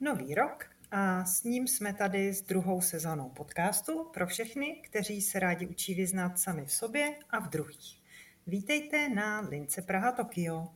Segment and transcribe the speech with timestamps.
[0.00, 5.38] nový rok a s ním jsme tady s druhou sezonou podcastu pro všechny, kteří se
[5.38, 8.00] rádi učí vyznat sami v sobě a v druhých.
[8.46, 10.68] Vítejte na Lince Praha Tokio.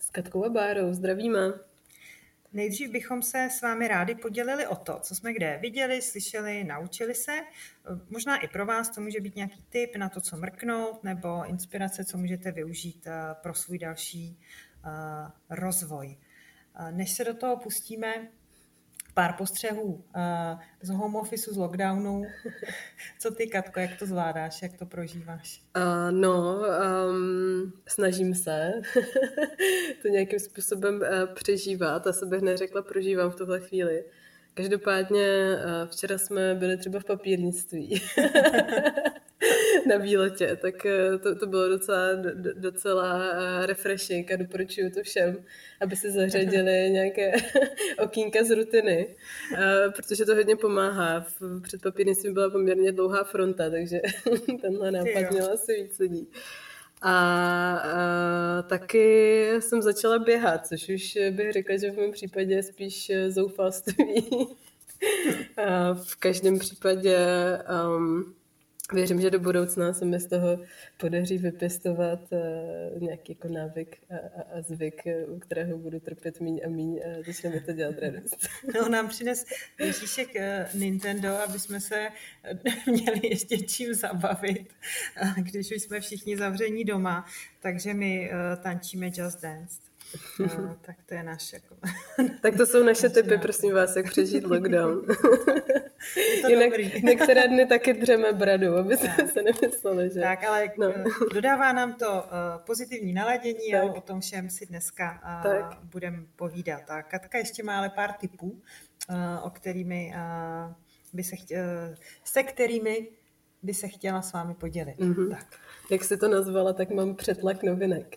[0.00, 1.40] S Katkou a Bárou, zdravíme.
[2.52, 7.14] Nejdřív bychom se s vámi rádi podělili o to, co jsme kde viděli, slyšeli, naučili
[7.14, 7.32] se.
[8.10, 12.04] Možná i pro vás to může být nějaký tip na to, co mrknout, nebo inspirace,
[12.04, 14.38] co můžete využít eh, pro svůj další
[14.84, 14.88] eh,
[15.50, 16.18] rozvoj.
[16.78, 18.28] Eh, než se do toho pustíme,
[19.16, 22.22] pár postřehů uh, z home office, z lockdownu.
[23.18, 25.62] Co ty, Katko, jak to zvládáš, jak to prožíváš?
[25.76, 26.62] Uh, no,
[27.08, 28.72] um, snažím se
[30.02, 32.06] to nějakým způsobem uh, přežívat.
[32.10, 34.04] se bych neřekla prožívám v tuhle chvíli.
[34.54, 38.02] Každopádně uh, včera jsme byli třeba v papírnictví.
[39.86, 42.08] na výletě, tak eh, to, to bylo docela,
[42.54, 45.44] docela eh, refreshing a doporučuju to všem,
[45.80, 47.32] aby si zařadili nějaké
[47.98, 49.16] okýnka z rutiny,
[49.54, 51.26] eh, protože to hodně pomáhá.
[51.62, 54.00] Před papírnictvím byla poměrně dlouhá fronta, takže
[54.60, 56.28] tenhle nápad měla asi víc lidí.
[57.02, 57.12] A,
[57.76, 63.12] a taky jsem začala běhat, což už bych řekla, že v mém případě je spíš
[63.28, 64.28] zoufalství.
[65.56, 67.18] a v každém případě
[67.98, 68.34] um,
[68.92, 70.58] Věřím, že do budoucna se mi z toho
[70.96, 76.60] podaří vypěstovat uh, nějaký jako návyk a, a, a zvyk, u kterého budu trpět míň
[76.66, 78.36] a míň a začne mi to dělat radost.
[78.74, 79.44] No, nám přines
[79.80, 82.08] Ježíšek uh, Nintendo, aby jsme se
[82.86, 84.74] měli ještě čím zabavit,
[85.36, 87.26] když už jsme všichni zavření doma,
[87.60, 88.30] takže my
[88.62, 89.86] tančíme Just Dance.
[90.38, 91.56] No, tak to je naše.
[91.56, 91.76] Jako...
[92.42, 95.06] tak to jsou naše typy, prosím vás, jak přežít lockdown.
[96.48, 97.02] Jinak dobrý.
[97.04, 99.30] některé dny taky dřeme bradu, aby tak.
[99.30, 100.20] se nemysleli, že...
[100.20, 100.92] Tak, ale no.
[100.96, 103.82] Eh, dodává nám to uh, pozitivní naladění tak.
[103.82, 106.90] a o tom všem si dneska uh, budeme povídat.
[106.90, 110.74] A Katka ještě má ale pár tipů, uh, o kterými uh,
[111.12, 111.64] by se chtěla,
[112.24, 113.08] se kterými
[113.62, 114.98] by se chtěla s vámi podělit.
[114.98, 115.30] Mm-hmm.
[115.30, 115.46] Tak.
[115.90, 118.16] Jak jsi to nazvala, tak mám přetlak novinek.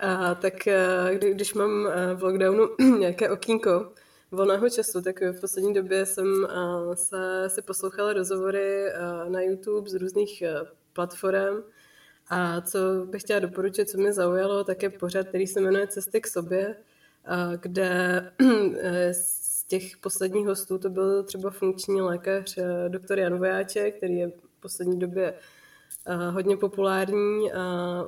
[0.00, 2.68] A tak eh, kdy, když mám eh, v lockdownu
[2.98, 3.92] nějaké okýnko
[4.30, 8.86] volného času, tak v poslední době jsem eh, se, si poslouchala rozhovory
[9.28, 10.42] na YouTube z různých
[10.92, 11.62] platform
[12.28, 16.20] a co bych chtěla doporučit, co mě zaujalo, tak je pořad, který se jmenuje Cesty
[16.20, 16.76] k sobě,
[17.60, 18.32] kde
[19.12, 24.60] z těch posledních hostů to byl třeba funkční lékař doktor Jan Vojáček, který je v
[24.60, 25.34] poslední době
[26.30, 28.04] hodně populární a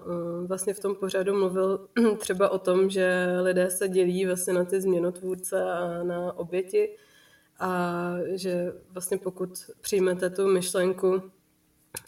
[0.47, 1.89] vlastně v tom pořadu mluvil
[2.19, 6.97] třeba o tom, že lidé se dělí vlastně na ty změnotvůrce a na oběti
[7.61, 11.23] a že vlastně pokud přijmete tu myšlenku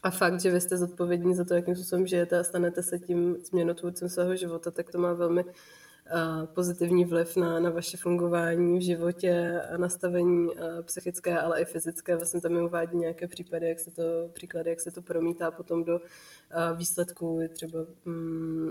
[0.02, 3.36] a fakt, že vy jste zodpovědní za to, jakým způsobem žijete a stanete se tím
[3.44, 5.44] změnotvůrcem svého života, tak to má velmi
[6.54, 10.48] pozitivní vliv na, na vaše fungování v životě a nastavení
[10.82, 12.16] psychické, ale i fyzické.
[12.16, 15.84] Vlastně tam je uvádí nějaké případy, jak se to, příklady, jak se to promítá potom
[15.84, 16.00] do
[16.76, 18.70] výsledků třeba mm,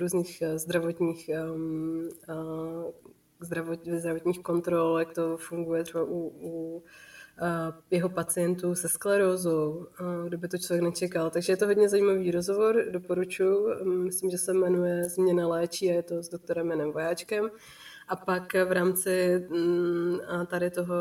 [0.00, 2.08] různých zdravotních um,
[3.90, 6.82] zdravotních kontrol, jak to funguje třeba u, u
[7.90, 9.86] jeho pacientů se sklerózou,
[10.26, 11.30] kdyby to člověk nečekal.
[11.30, 13.84] Takže je to hodně zajímavý rozhovor, doporučuji.
[13.84, 17.50] Myslím, že se jmenuje Změna léčí a je to s doktorem Janem Vojáčkem.
[18.08, 20.94] A pak v rámci mm, tady toho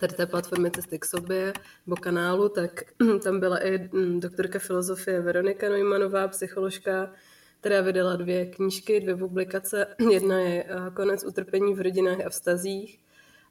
[0.00, 1.52] tady té platformy Cesty k sobě
[1.86, 2.82] nebo kanálu, tak
[3.24, 7.12] tam byla i mm, doktorka filozofie Veronika Neumannová, psycholožka,
[7.60, 9.86] která vydala dvě knížky, dvě publikace.
[10.10, 12.98] Jedna je Konec utrpení v rodinách a vztazích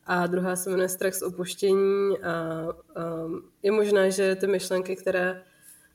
[0.06, 3.04] a druhá se jmenuje Strach z opuštění a, a
[3.64, 5.44] je možné, že ty myšlenky, které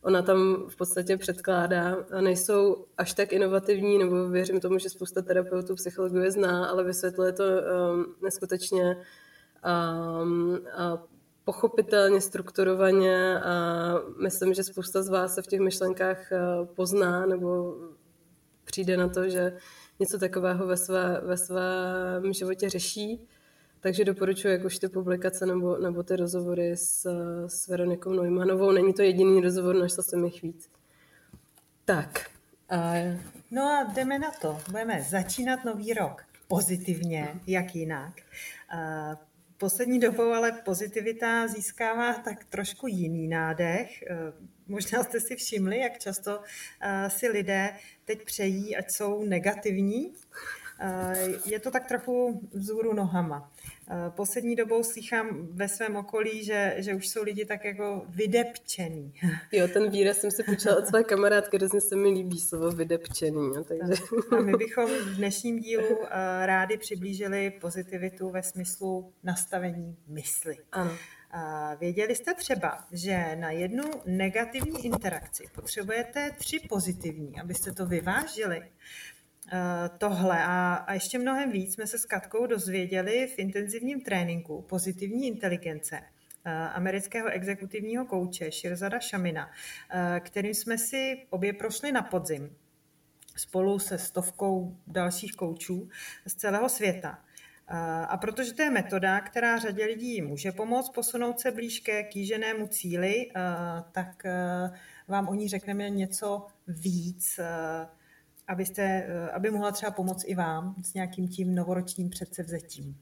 [0.03, 5.75] ona tam v podstatě předkládá, nejsou až tak inovativní, nebo věřím tomu, že spousta terapeutů
[5.75, 8.97] psychologů je zná, ale vysvětluje to um, neskutečně
[10.23, 11.03] um, a
[11.45, 17.77] pochopitelně, strukturovaně a myslím, že spousta z vás se v těch myšlenkách uh, pozná nebo
[18.65, 19.57] přijde na to, že
[19.99, 23.29] něco takového ve, své, ve svém životě řeší.
[23.87, 27.07] Takže doporučuji jak už ty publikace nebo, nebo ty rozhovory s,
[27.47, 28.73] s Veronikou Neumannovou.
[28.73, 30.71] Není to jediný rozhovor, našla jsem jich víc.
[31.85, 32.31] Tak.
[32.69, 32.93] A...
[33.51, 34.59] No a jdeme na to.
[34.71, 38.13] Budeme začínat nový rok pozitivně, jak jinak.
[38.77, 39.11] A
[39.59, 44.05] poslední dobou ale pozitivita získává tak trošku jiný nádech.
[44.69, 46.41] Možná jste si všimli, jak často
[47.09, 50.13] si lidé teď přejí, ať jsou negativní.
[51.45, 53.51] Je to tak trochu vzhůru nohama.
[54.09, 59.13] Poslední dobou slychám ve svém okolí, že, že už jsou lidi tak jako vydepčený.
[59.53, 63.53] Jo, ten výraz jsem si počula od své kamarádky, hrozně se mi líbí slovo vydepčený.
[63.69, 64.03] Takže...
[64.39, 65.99] A my bychom v dnešním dílu
[66.45, 70.57] rádi přiblížili pozitivitu ve smyslu nastavení mysli.
[70.73, 70.93] Ano.
[71.81, 78.63] Věděli jste třeba, že na jednu negativní interakci potřebujete tři pozitivní, abyste to vyvážili?
[79.53, 84.63] Eh, tohle a, a ještě mnohem víc jsme se s Katkou dozvěděli v intenzivním tréninku
[84.63, 86.01] pozitivní inteligence
[86.45, 89.51] eh, amerického exekutivního kouče Shirzada Shamina,
[89.91, 92.57] eh, kterým jsme si obě prošli na podzim
[93.37, 95.89] spolu se stovkou dalších koučů
[96.27, 97.19] z celého světa.
[98.09, 102.67] A protože to je metoda, která řadě lidí může pomoct posunout se blíž ke kýženému
[102.67, 103.27] cíli,
[103.93, 104.23] tak
[105.09, 107.41] vám o ní řekneme něco víc
[108.49, 112.97] abyste, eh, aby mohla třeba pomoct i vám s nějakým tím novoročním předsevzetím.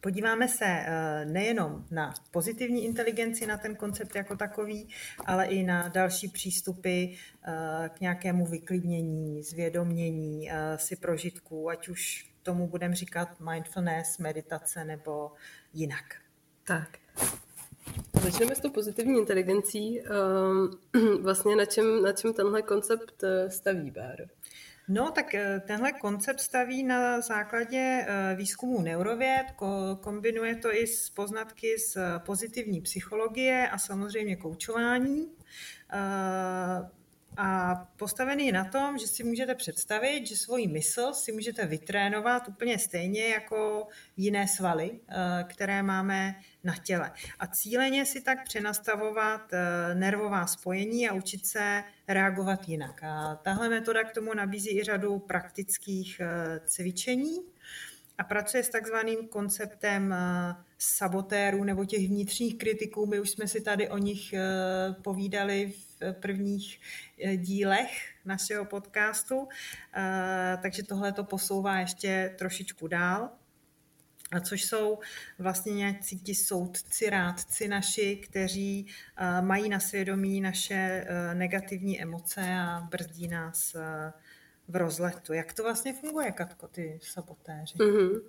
[0.00, 4.88] Podíváme se eh, nejenom na pozitivní inteligenci, na ten koncept jako takový,
[5.24, 12.68] ale i na další přístupy eh, k nějakému vyklidnění, zvědomění si prožitků, ať už tomu
[12.68, 15.32] budeme říkat mindfulness, meditace nebo
[15.72, 16.04] jinak.
[16.64, 16.98] Tak.
[18.22, 20.00] Začneme s tou pozitivní inteligencí.
[20.00, 20.70] Ehm,
[21.22, 24.24] vlastně na čem, na čem tenhle koncept eh, staví, Báro?
[24.88, 29.46] No, tak eh, tenhle koncept staví na základě eh, výzkumu neurověd,
[30.00, 35.26] kombinuje to i s poznatky z pozitivní psychologie a samozřejmě koučování
[37.40, 42.48] a postavený je na tom, že si můžete představit, že svoji mysl si můžete vytrénovat
[42.48, 47.12] úplně stejně jako jiné svaly, eh, které máme na těle.
[47.38, 53.02] A cíleně si tak přenastavovat eh, nervová spojení a učit se reagovat jinak.
[53.02, 57.36] A tahle metoda k tomu nabízí i řadu praktických eh, cvičení
[58.18, 60.14] a pracuje s takzvaným konceptem
[60.78, 63.06] sabotérů nebo těch vnitřních kritiků.
[63.06, 64.34] My už jsme si tady o nich
[65.02, 66.80] povídali v prvních
[67.24, 67.90] eh, dílech
[68.24, 69.48] našeho podcastu,
[69.96, 73.30] eh, takže tohle to posouvá ještě trošičku dál.
[74.32, 74.98] A což jsou
[75.38, 78.86] vlastně nějací ti soudci, rádci naši, kteří
[79.16, 83.76] eh, mají na svědomí naše negativní emoce a brzdí nás
[84.68, 85.32] v rozletu.
[85.32, 87.78] Jak to vlastně funguje, Katko, ty sabotéři?
[87.78, 88.20] Mm-hmm.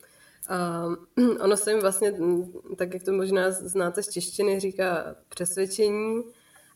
[1.19, 2.13] Uh, ono se jim vlastně,
[2.75, 6.23] tak jak to možná znáte z češtiny, říká přesvědčení,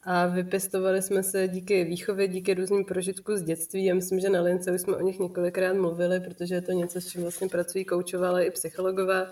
[0.06, 3.86] a vypěstovali jsme se díky výchově, díky různým prožitkům z dětství.
[3.86, 7.02] Já myslím, že na Lince už jsme o nich několikrát mluvili, protože je to něco,
[7.02, 9.32] s čím vlastně pracují koučovali i psychologové.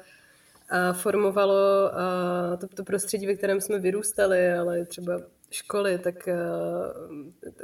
[0.69, 6.29] A formovalo a to, to prostředí, ve kterém jsme vyrůstali, ale třeba školy, tak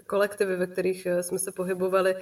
[0.07, 2.15] kolektivy, ve kterých jsme se pohybovali,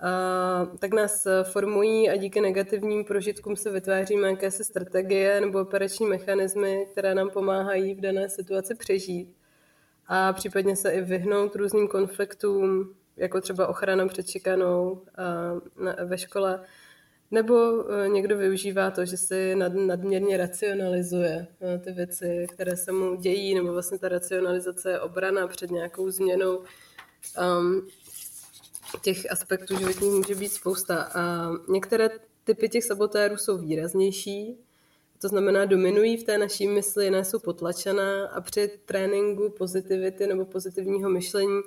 [0.00, 6.86] a, tak nás formují a díky negativním prožitkům se vytváříme jakési strategie nebo operační mechanismy,
[6.92, 9.36] které nám pomáhají v dané situaci přežít
[10.06, 15.02] a případně se i vyhnout různým konfliktům, jako třeba ochrana před šikanou
[16.04, 16.64] ve škole,
[17.30, 22.92] nebo e, někdo využívá to, že si nad, nadměrně racionalizuje e, ty věci, které se
[22.92, 26.62] mu dějí, nebo vlastně ta racionalizace je obrana před nějakou změnou.
[27.60, 27.88] Um,
[29.02, 31.02] těch aspektů životních může být spousta.
[31.02, 32.10] A některé
[32.44, 34.58] typy těch sabotérů jsou výraznější,
[35.20, 40.44] to znamená, dominují v té naší mysli, jiné jsou potlačená a při tréninku pozitivity nebo
[40.44, 41.60] pozitivního myšlení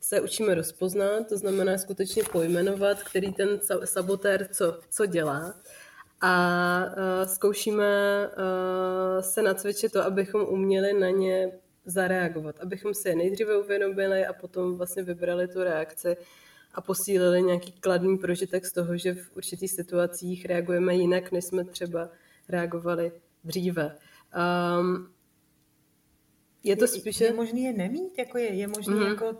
[0.00, 5.54] se učíme rozpoznat, to znamená skutečně pojmenovat, který ten sabotér co, co dělá.
[6.20, 7.86] A uh, zkoušíme
[8.26, 11.52] uh, se nacvičit to, abychom uměli na ně
[11.84, 16.16] zareagovat, abychom si je nejdříve uvědomili a potom vlastně vybrali tu reakci
[16.76, 21.64] a posílili nějaký kladný prožitek z toho, že v určitých situacích reagujeme jinak, než jsme
[21.64, 22.08] třeba
[22.48, 23.12] reagovali
[23.44, 23.96] dříve.
[24.80, 25.08] Um,
[26.64, 27.24] je to spíše...
[27.24, 28.18] Je, je možný je nemít?
[28.18, 29.08] Jako je, je možný mm-hmm.
[29.08, 29.36] jako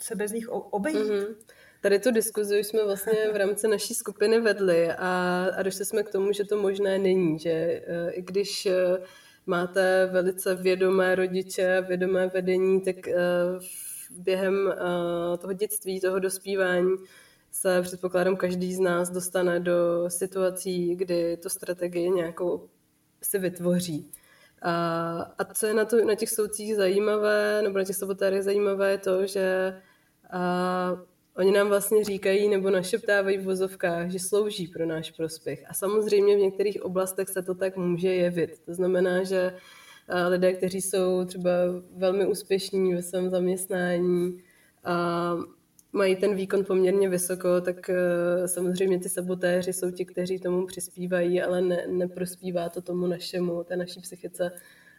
[0.00, 0.98] se bez nich obejít?
[0.98, 1.34] Mm-hmm.
[1.80, 6.02] Tady tu diskuzi už jsme vlastně v rámci naší skupiny vedli a, a došli jsme
[6.02, 9.04] k tomu, že to možné není, že uh, i když uh,
[9.46, 13.62] máte velice vědomé rodiče, vědomé vedení, tak uh,
[14.10, 16.96] během uh, toho dětství, toho dospívání
[17.50, 22.68] se předpokládám každý z nás dostane do situací, kdy tu strategii nějakou
[23.22, 24.10] si vytvoří.
[24.62, 28.90] A, a co je na, to, na těch soudcích zajímavé, nebo na těch sabotérech zajímavé,
[28.90, 29.76] je to, že
[30.30, 30.96] a,
[31.36, 35.64] oni nám vlastně říkají nebo našeptávají v vozovkách, že slouží pro náš prospěch.
[35.68, 38.58] A samozřejmě v některých oblastech se to tak může jevit.
[38.66, 39.56] To znamená, že
[40.28, 41.50] lidé, kteří jsou třeba
[41.96, 44.42] velmi úspěšní ve svém zaměstnání,
[44.84, 45.36] a
[45.92, 51.42] mají ten výkon poměrně vysoko, tak uh, samozřejmě ty sabotéři jsou ti, kteří tomu přispívají,
[51.42, 54.52] ale ne, neprospívá to tomu našemu, té naší psychice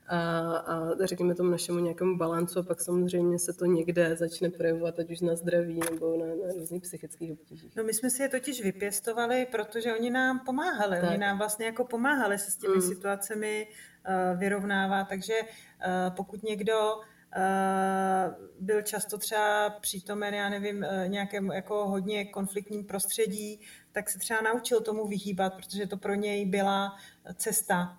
[0.07, 4.99] a, a řekněme tomu našemu nějakému balancu a pak samozřejmě se to někde začne projevovat,
[4.99, 7.75] ať už na zdraví nebo na, na různých psychických obtížích.
[7.75, 10.97] No my jsme si je totiž vypěstovali, protože oni nám pomáhali.
[11.01, 11.09] Tak.
[11.09, 12.81] Oni nám vlastně jako pomáhali se s těmi mm.
[12.81, 13.67] situacemi
[14.07, 16.95] uh, vyrovnávat, takže uh, pokud někdo
[17.37, 23.59] Uh, byl často třeba přítomen, já nevím, nějakém jako hodně konfliktním prostředí,
[23.91, 26.97] tak se třeba naučil tomu vyhýbat, protože to pro něj byla
[27.35, 27.97] cesta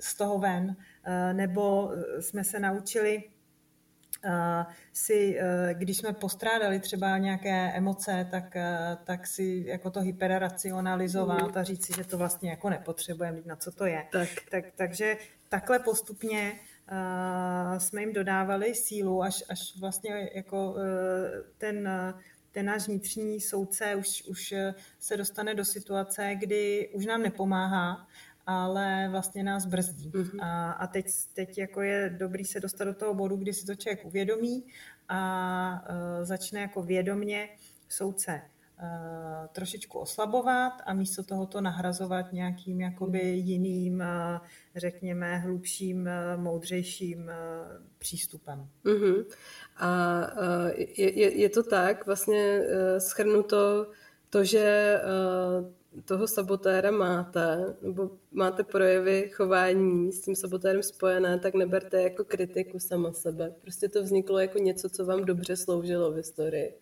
[0.00, 3.35] z toho ven, eh, nebo jsme se naučili eh,
[4.92, 8.56] si, eh, když jsme postrádali třeba nějaké emoce, tak,
[9.04, 13.72] tak si jako to hyperracionalizovat a říct si, že to vlastně jako nepotřebujeme, na co
[13.72, 14.06] to je.
[14.12, 14.28] Tak.
[14.50, 15.16] Tak, takže
[15.48, 16.52] takhle postupně
[16.92, 20.76] uh, jsme jim dodávali sílu, až, až vlastně jako uh,
[21.58, 21.88] ten,
[22.52, 24.54] ten náš vnitřní soudce už, už
[24.98, 28.06] se dostane do situace, kdy už nám nepomáhá
[28.46, 30.10] ale vlastně nás brzdí.
[30.10, 30.38] Mm-hmm.
[30.42, 33.74] A, a teď, teď jako je dobrý se dostat do toho bodu, kdy si to
[33.74, 34.64] člověk uvědomí
[35.08, 37.48] a uh, začne jako vědomně
[37.88, 38.42] soudce
[38.82, 43.48] uh, trošičku oslabovat a místo toho to nahrazovat nějakým jakoby mhm.
[43.48, 48.68] jiným, uh, řekněme, hlubším, uh, moudřejším uh, přístupem.
[48.84, 49.24] Mm-hmm.
[49.76, 53.90] A uh, je, je, je to tak, vlastně uh, schrnuto
[54.30, 61.54] to, že uh, toho sabotéra máte, nebo máte projevy chování s tím sabotérem spojené, tak
[61.54, 63.54] neberte jako kritiku sama sebe.
[63.62, 66.74] Prostě to vzniklo jako něco, co vám dobře sloužilo v historii.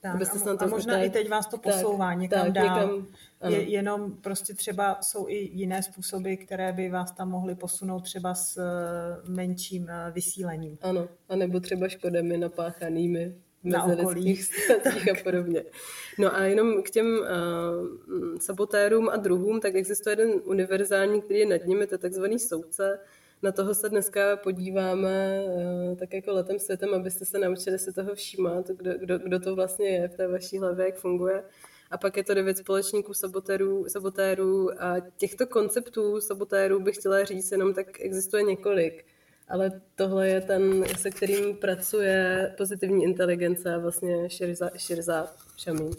[0.00, 2.76] Tak, a, a možná tak, i teď vás to posouvá tak, někam tak, dál.
[2.76, 3.06] Někam,
[3.48, 8.34] je, jenom prostě třeba jsou i jiné způsoby, které by vás tam mohly posunout třeba
[8.34, 10.78] s uh, menším uh, vysílením.
[10.82, 14.44] Ano, anebo třeba škodami napáchanými mezilidských
[14.80, 15.64] stazích a podobně.
[16.18, 21.46] No a jenom k těm uh, sabotérům a druhům, tak existuje jeden univerzální, který je
[21.46, 22.98] nad nimi, to je takzvaný soudce.
[23.42, 28.14] Na toho se dneska podíváme uh, tak jako letem světem, abyste se naučili si toho
[28.14, 31.44] všímat, kdo, kdo, kdo to vlastně je v té vaší hlavě, jak funguje.
[31.90, 37.52] A pak je to devět společníků sabotérů, sabotérů a těchto konceptů sabotérů bych chtěla říct
[37.52, 39.04] jenom tak existuje několik
[39.48, 45.90] ale tohle je ten, se kterým pracuje pozitivní inteligence vlastně Širza, Širza Šamín.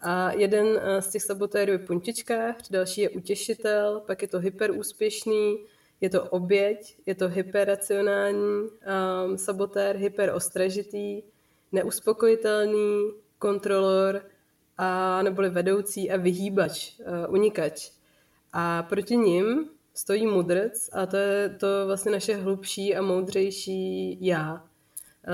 [0.00, 5.58] A jeden eh, z těch sabotérů je puntičkář, další je utěšitel, pak je to hyperúspěšný,
[6.00, 11.22] je to oběť, je to hyperracionální um, sabotér, hyperostražitý,
[11.72, 14.22] neuspokojitelný, kontrolor,
[14.78, 17.90] a neboli vedoucí a vyhýbač, uh, unikač.
[18.52, 24.64] A proti ním stojí mudrc a to je to vlastně naše hlubší a moudřejší já,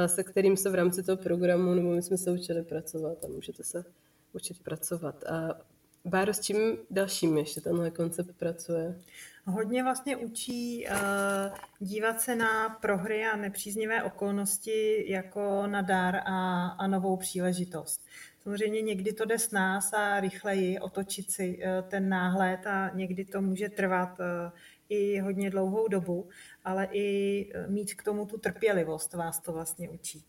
[0.06, 3.64] se kterým se v rámci toho programu, nebo my jsme se učili pracovat a můžete
[3.64, 3.84] se
[4.32, 5.24] učit pracovat.
[5.24, 5.60] A
[6.04, 9.00] Báro, s čím dalším ještě tenhle koncept pracuje?
[9.44, 16.66] Hodně vlastně učí uh, dívat se na prohry a nepříznivé okolnosti jako na dar a,
[16.68, 18.00] a novou příležitost.
[18.48, 23.24] Samozřejmě někdy to jde s nás a rychleji otočit si eh, ten náhled a někdy
[23.24, 24.50] to může trvat eh,
[24.88, 26.28] i hodně dlouhou dobu,
[26.64, 30.24] ale i eh, mít k tomu tu trpělivost vás to vlastně učí.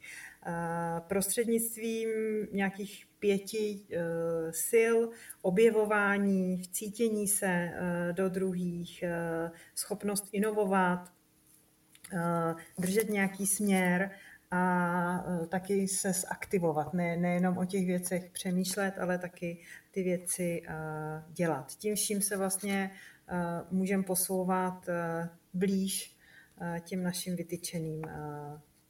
[1.07, 2.09] Prostřednictvím
[2.51, 3.85] nějakých pěti
[4.69, 4.97] sil,
[5.41, 7.71] objevování, vcítění se
[8.11, 9.03] do druhých,
[9.75, 11.11] schopnost inovovat,
[12.79, 14.11] držet nějaký směr,
[14.51, 20.61] a e, taky se zaktivovat, ne, nejenom o těch věcech přemýšlet, ale taky ty věci
[20.67, 20.73] e,
[21.33, 21.71] dělat.
[21.75, 22.91] Tím vším se vlastně
[23.27, 23.35] e,
[23.71, 24.85] můžeme posouvat
[25.53, 26.15] blíž
[26.83, 28.01] těm našim vytyčeným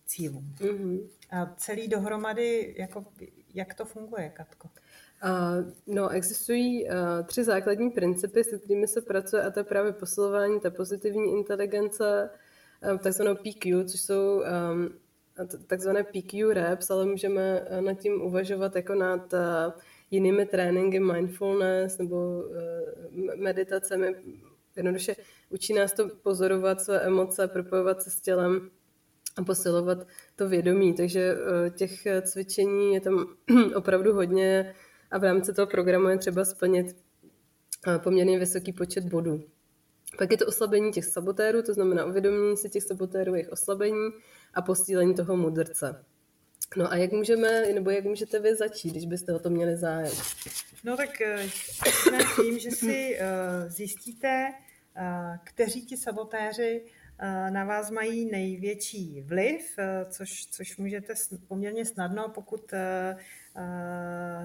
[0.06, 0.56] cílům.
[0.58, 1.10] Mm-hmm.
[1.32, 3.06] A celý dohromady, jako,
[3.54, 4.70] jak to funguje, Katko?
[5.24, 6.92] Uh, no, existují uh,
[7.26, 12.30] tři základní principy, se kterými se pracuje, a to je právě posilování té pozitivní inteligence,
[13.04, 14.90] takzvanou PQ, což jsou um,
[15.46, 19.72] takzvané PQ reps, ale můžeme eh, nad tím uvažovat jako nad eh,
[20.12, 24.16] jinými tréninky, mindfulness nebo eh, meditacemi.
[24.76, 25.16] Jednoduše
[25.50, 28.70] učí nás to pozorovat své emoce, propojovat se s tělem
[29.38, 30.94] a posilovat to vědomí.
[30.94, 31.36] Takže
[31.76, 31.92] těch
[32.22, 33.26] cvičení je tam
[33.76, 34.76] opravdu hodně
[35.12, 36.96] a v rámci toho programu je třeba splnit
[38.04, 39.44] poměrně vysoký počet bodů.
[40.18, 44.10] Pak je to oslabení těch sabotérů, to znamená uvědomění si těch sabotérů, jejich oslabení
[44.54, 46.06] a posílení toho mudrce.
[46.78, 50.14] No a jak můžeme, nebo jak můžete vy začít, když byste o to měli zájem?
[50.84, 51.50] No tak eh,
[52.36, 54.54] tím, že si uh, zjistíte,
[54.98, 56.86] uh, kteří ti sabotéři
[57.50, 59.76] na vás mají největší vliv,
[60.10, 61.14] což, což můžete
[61.48, 62.74] poměrně snadno, pokud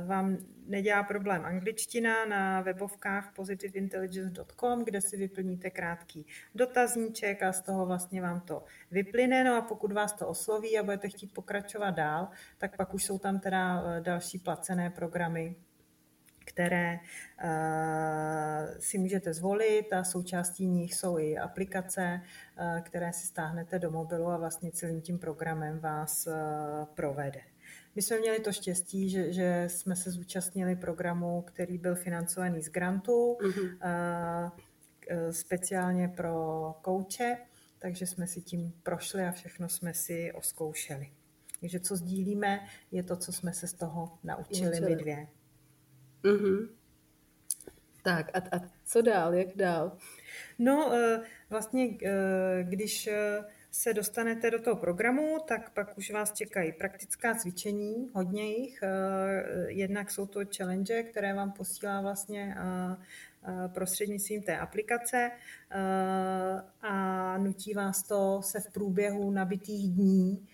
[0.07, 7.87] vám nedělá problém angličtina na webovkách positiveintelligence.com, kde si vyplníte krátký dotazníček a z toho
[7.87, 9.45] vlastně vám to vyplyne.
[9.45, 13.19] No a pokud vás to osloví a budete chtít pokračovat dál, tak pak už jsou
[13.19, 15.57] tam teda další placené programy,
[16.47, 16.99] které
[17.45, 17.51] uh,
[18.79, 22.21] si můžete zvolit a součástí nich jsou i aplikace,
[22.83, 26.29] které si stáhnete do mobilu a vlastně celým tím programem vás
[26.95, 27.54] provede.
[27.95, 32.69] My jsme měli to štěstí, že, že jsme se zúčastnili programu, který byl financovaný z
[32.69, 34.53] grantu, mm-hmm.
[35.31, 37.37] speciálně pro kouče,
[37.79, 41.11] takže jsme si tím prošli a všechno jsme si oskoušeli.
[41.61, 45.27] Takže co sdílíme, je to, co jsme se z toho naučili my dvě.
[46.23, 46.69] Mm-hmm.
[48.03, 49.97] Tak a, a co dál, jak dál?
[50.59, 51.21] No eh,
[51.51, 53.45] vlastně, eh, když eh,
[53.75, 58.81] se dostanete do toho programu, tak pak už vás čekají praktická cvičení, hodně jich.
[59.67, 62.57] Jednak jsou to challenge, které vám posílá vlastně
[63.75, 65.31] prostřednictvím té aplikace
[66.83, 70.49] a nutí vás to se v průběhu nabitých dní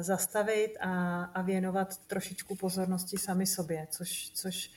[0.00, 4.70] zastavit a, a věnovat trošičku pozornosti sami sobě, což, což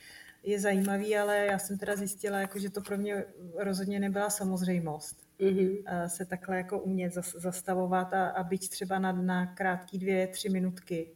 [0.48, 3.24] je zajímavý, ale já jsem teda zjistila, jako, že to pro mě
[3.56, 5.16] rozhodně nebyla samozřejmost.
[5.40, 6.06] Mm-hmm.
[6.06, 11.10] Se takhle jako umět zastavovat a, a být třeba na, na krátký dvě, tři minutky,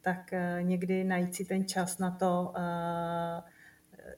[0.00, 3.50] tak uh, někdy najít si ten čas na to, uh,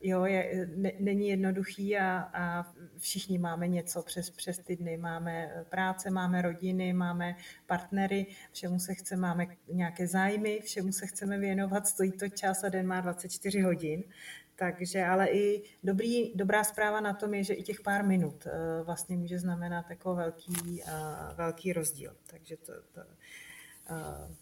[0.02, 4.96] jo, je, ne, není jednoduchý a, a všichni máme něco přes, přes ty dny.
[4.96, 11.38] Máme práce, máme rodiny, máme partnery, všemu se chceme, máme nějaké zájmy, všemu se chceme
[11.38, 14.04] věnovat, stojí to čas a den má 24 hodin.
[14.58, 18.86] Takže, ale i dobrý, dobrá zpráva na tom je, že i těch pár minut uh,
[18.86, 22.16] vlastně může znamenat jako velký, uh, velký rozdíl.
[22.26, 23.00] Takže to, to,
[23.90, 24.34] uh,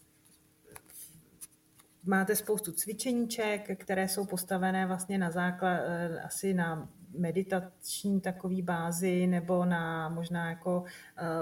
[2.03, 5.79] máte spoustu cvičeníček, které jsou postavené vlastně na základ,
[6.23, 10.83] asi na meditační takový bázi nebo na možná jako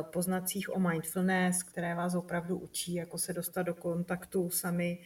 [0.01, 4.99] poznacích o mindfulness, které vás opravdu učí, jako se dostat do kontaktu sami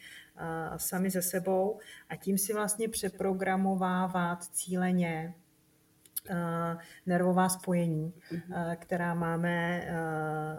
[0.78, 5.34] sami ze sebou a tím si vlastně přeprogramovávat cíleně
[7.06, 8.75] nervová spojení, mhm.
[8.75, 9.86] která máme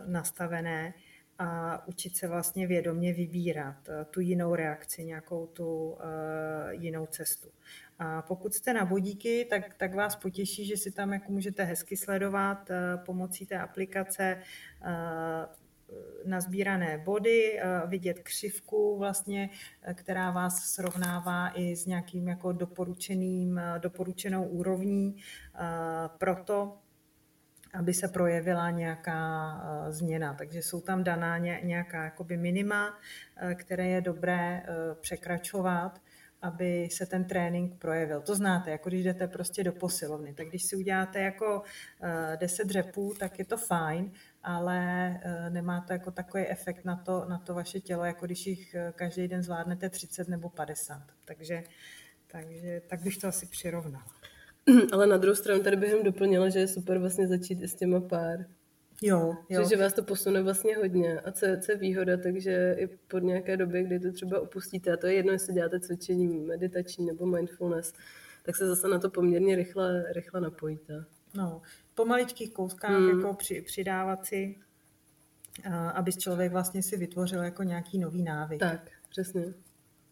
[0.07, 0.95] nastavené
[1.39, 3.77] a učit se vlastně vědomě vybírat
[4.11, 5.99] tu jinou reakci, nějakou tu
[6.71, 7.49] jinou cestu.
[7.99, 11.97] A pokud jste na vodíky, tak, tak vás potěší, že si tam jako můžete hezky
[11.97, 12.71] sledovat
[13.05, 14.43] pomocí té aplikace
[16.25, 19.51] nazbírané body, eh, vidět křivku vlastně,
[19.83, 25.17] eh, která vás srovnává i s nějakým jako doporučeným, eh, doporučenou úrovní
[26.19, 26.79] proto,
[27.75, 30.35] aby se projevila nějaká změna.
[30.35, 32.99] Takže jsou tam daná nějaká jakoby minima,
[33.55, 34.63] které je dobré
[35.01, 36.01] překračovat
[36.43, 38.21] aby se ten trénink projevil.
[38.21, 41.63] To znáte, jako když jdete prostě do posilovny, tak když si uděláte jako
[42.37, 47.25] 10 dřepů, tak je to fajn, ale eh, nemá to jako takový efekt na to,
[47.29, 51.03] na to vaše tělo, jako když jich eh, každý den zvládnete 30 nebo 50.
[51.25, 51.63] Takže,
[52.27, 54.07] takže tak bych to asi přirovnala.
[54.93, 58.47] Ale na druhou stranu tady bych doplnila, že je super vlastně začít s těma pár.
[59.03, 59.63] Jo, jo.
[59.63, 61.21] Že, že vás to posune vlastně hodně.
[61.21, 64.97] A co, co je výhoda, takže i pod nějaké době, kdy to třeba opustíte, a
[64.97, 67.93] to je jedno, jestli děláte cvičení meditační nebo mindfulness,
[68.43, 71.05] tak se zase na to poměrně rychle, rychle napojíte.
[71.35, 71.63] No,
[71.95, 73.09] po maličkých kouskách hmm.
[73.09, 74.57] jako při, přidávat si,
[75.95, 78.61] aby člověk vlastně si vytvořil jako nějaký nový návyk.
[78.61, 79.45] Tak, přesně.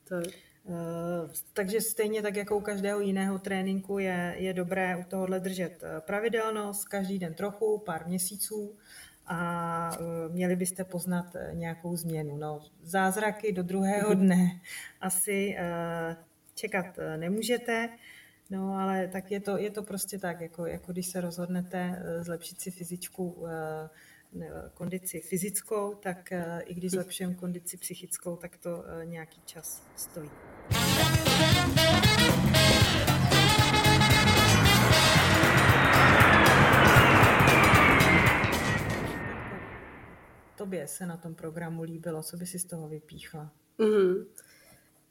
[0.04, 0.24] Tak.
[0.64, 5.82] Uh, takže stejně tak jako u každého jiného tréninku je, je dobré u tohohle držet
[5.82, 8.76] e, pravidelnost, každý den trochu, pár měsíců
[9.26, 12.36] a uh, měli byste poznat nějakou změnu.
[12.36, 14.60] No, zázraky do druhého dne
[15.00, 15.56] asi
[16.54, 16.86] čekat
[17.16, 17.88] nemůžete,
[18.50, 22.24] No, ale tak je to, je to prostě tak, jako, jako když se rozhodnete eh,
[22.24, 23.90] zlepšit si fyzičku, eh,
[24.74, 30.30] kondici fyzickou, tak eh, i když zlepšujeme kondici psychickou, tak to nějaký čas stojí.
[40.56, 43.52] Tobě se na tom programu líbilo, co by si z toho vypíchla?
[43.78, 44.26] Mm-hmm.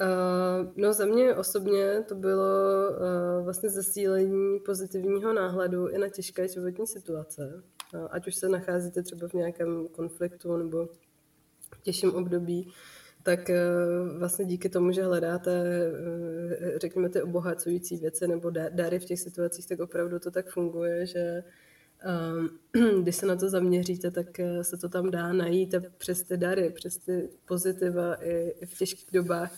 [0.02, 2.46] Uh, no za mě osobně to bylo
[2.90, 7.64] uh, vlastně zesílení pozitivního náhledu i na těžké životní situace.
[7.94, 10.90] Uh, ať už se nacházíte třeba v nějakém konfliktu nebo
[11.84, 12.74] těžším období,
[13.24, 13.40] tak
[14.18, 15.64] vlastně díky tomu, že hledáte,
[16.82, 21.44] řekněme, ty obohacující věci nebo dary v těch situacích, tak opravdu to tak funguje, že
[23.02, 24.28] když se na to zaměříte, tak
[24.62, 29.12] se to tam dá najít a přes ty dary, přes ty pozitiva i v těžkých
[29.12, 29.52] dobách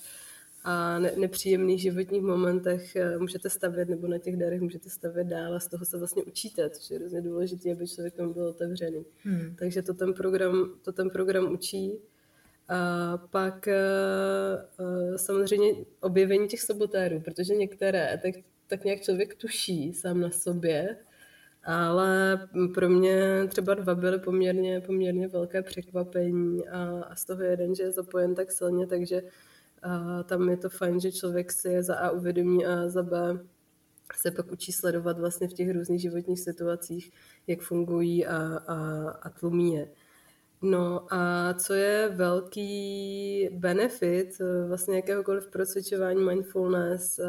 [0.63, 5.56] a ne, nepříjemných životních momentech eh, můžete stavět, nebo na těch darech můžete stavět dál
[5.56, 9.06] a z toho se vlastně učíte, což je hrozně důležité, aby člověk tam byl otevřený.
[9.24, 9.56] Hmm.
[9.60, 12.00] Takže to ten, program, to ten program učí.
[12.69, 13.76] A pak eh,
[14.80, 18.34] eh, samozřejmě objevení těch sabotérů, protože některé tak,
[18.67, 20.98] tak nějak člověk tuší sám na sobě,
[21.63, 22.39] ale
[22.74, 27.84] pro mě třeba dva byly poměrně, poměrně velké překvapení a, a z toho jeden, že
[27.84, 29.22] je zapojen tak silně, takže
[29.83, 33.39] a tam je to fajn, že člověk si je za A uvědomí a za B
[34.15, 37.11] se pak učí sledovat vlastně v těch různých životních situacích,
[37.47, 38.37] jak fungují a,
[38.67, 39.89] a, a tlumí je.
[40.61, 47.19] No a co je velký benefit eh, vlastně jakéhokoliv procvičování mindfulness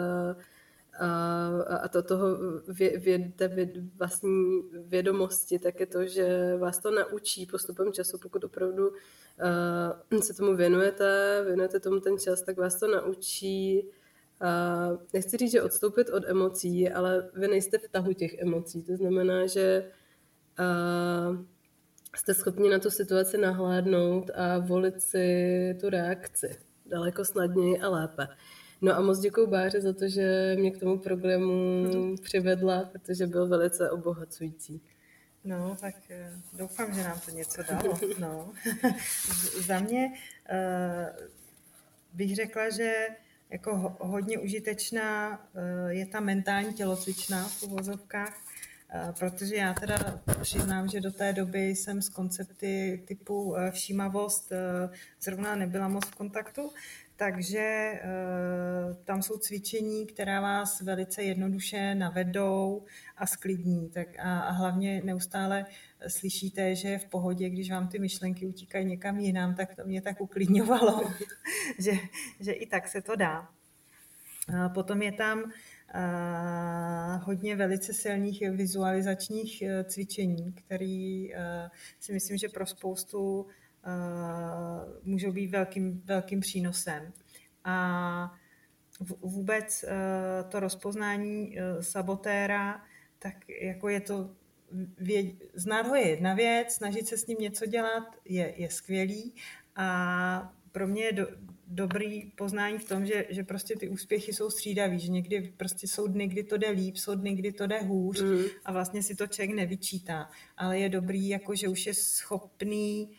[1.82, 2.26] a, to toho
[2.68, 8.44] vě, vě, vě, vlastní vědomosti, tak je to, že vás to naučí postupem času, pokud
[8.44, 15.36] opravdu uh, se tomu věnujete, věnujete tomu ten čas, tak vás to naučí uh, nechci
[15.36, 18.82] říct, že odstoupit od emocí, ale vy nejste v tahu těch emocí.
[18.82, 19.90] To znamená, že
[20.60, 21.44] uh,
[22.16, 28.28] jste schopni na tu situaci nahlédnout a volit si tu reakci daleko snadněji a lépe.
[28.82, 33.48] No a moc děkuji Báře za to, že mě k tomu programu přivedla, protože byl
[33.48, 34.82] velice obohacující.
[35.44, 37.98] No, tak eh, doufám, že nám to něco dalo.
[38.18, 38.52] No.
[39.66, 41.26] Za mě uh,
[42.12, 43.06] bych řekla, že
[43.50, 48.40] jako hodně užitečná uh, je ta mentální tělocvičná v uvozovkách,
[48.94, 54.52] uh, protože já teda přiznám, že do té doby jsem s koncepty typu všímavost
[55.20, 56.70] zrovna nebyla moc v kontaktu,
[57.20, 62.84] takže uh, tam jsou cvičení, která vás velice jednoduše navedou
[63.16, 63.90] a sklidní.
[63.90, 65.66] Tak a, a hlavně neustále
[66.08, 70.02] slyšíte, že je v pohodě, když vám ty myšlenky utíkají někam jinam, tak to mě
[70.02, 71.12] tak uklidňovalo,
[71.78, 71.92] že,
[72.40, 73.48] že i tak se to dá.
[74.74, 75.52] Potom je tam uh,
[77.22, 81.32] hodně velice silných vizualizačních uh, cvičení, který
[82.00, 83.46] si myslím, že pro spoustu
[85.02, 87.12] můžou být velkým, velkým přínosem.
[87.64, 88.34] A
[89.20, 92.84] vůbec uh, to rozpoznání uh, sabotéra,
[93.18, 94.30] tak jako je to,
[94.98, 99.34] věd, znát ho je jedna věc, snažit se s ním něco dělat je, je skvělý
[99.76, 101.26] a pro mě je do,
[101.66, 106.06] dobrý poznání v tom, že, že prostě ty úspěchy jsou střídavý, že někdy prostě jsou
[106.06, 108.44] dny, kdy to jde líp, jsou dny, kdy to jde hůř mm.
[108.64, 113.16] a vlastně si to člověk nevyčítá, ale je dobrý, jako že už je schopný uh,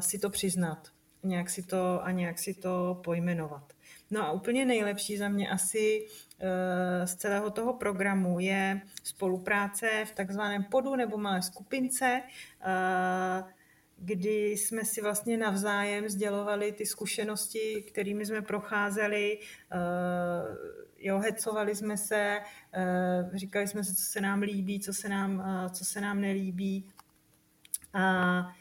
[0.00, 0.88] si to přiznat
[1.26, 3.72] nějak si to, a nějak si to pojmenovat.
[4.10, 10.14] No a úplně nejlepší za mě asi uh, z celého toho programu je spolupráce v
[10.14, 13.48] takzvaném podu nebo malé skupince, uh,
[13.98, 20.56] kdy jsme si vlastně navzájem sdělovali ty zkušenosti, kterými jsme procházeli, uh,
[20.98, 22.40] jo, hecovali jsme se,
[23.34, 26.88] říkali jsme si, co se nám líbí, co se nám, co se nám nelíbí.
[27.92, 28.56] A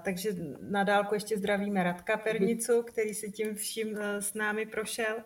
[0.00, 5.16] takže na dálku ještě zdravíme Radka Pernicu, který si tím vším uh, s námi prošel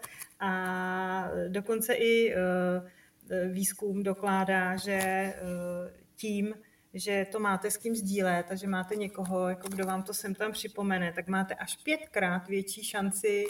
[0.41, 2.43] a dokonce i uh,
[3.53, 5.35] výzkum dokládá, že
[6.17, 6.55] tím,
[6.95, 10.35] že to máte s kým sdílet a že máte někoho, jako kdo vám to sem
[10.35, 13.47] tam připomene, tak máte až pětkrát větší šanci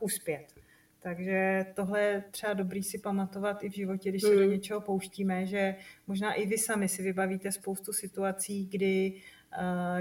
[0.00, 0.63] uspět.
[1.04, 4.50] Takže tohle je třeba dobrý si pamatovat i v životě, když se do hmm.
[4.50, 5.74] něčeho pouštíme, že
[6.06, 9.14] možná i vy sami si vybavíte spoustu situací, kdy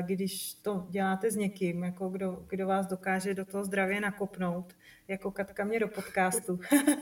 [0.02, 4.74] když to děláte s někým, jako kdo, kdo vás dokáže do toho zdravě nakopnout,
[5.08, 6.60] jako Katka mě do podcastu,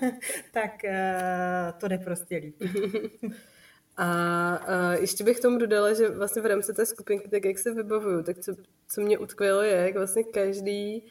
[0.52, 2.62] tak eh, to jde prostě líp.
[3.98, 7.74] A, a ještě bych tomu dodala, že vlastně v rámci té skupinky, tak jak se
[7.74, 8.56] vybavuju, tak co,
[8.88, 11.04] co mě utkvělo je, jak vlastně každý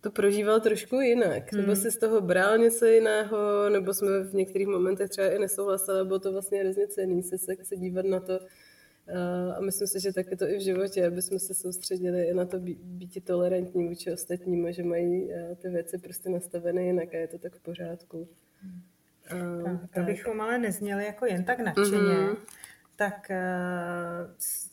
[0.00, 1.52] to prožíval trošku jinak.
[1.52, 1.60] Hmm.
[1.60, 6.04] Nebo si z toho bral něco jiného, nebo jsme v některých momentech třeba i nesouhlasili,
[6.04, 8.38] bylo to vlastně hrozně cený se, se dívat na to,
[9.08, 12.24] Eh, a myslím si, že tak je to i v životě, aby jsme se soustředili
[12.24, 16.82] i na to být, být tolerantní vůči ostatním, že mají eh, ty věci prostě nastavené
[16.82, 18.28] jinak a je to tak v pořádku.
[19.32, 20.02] Uh, tak, tak.
[20.02, 22.36] Abychom ale nezněli jako jen tak nadšeně, mm-hmm.
[22.96, 23.30] tak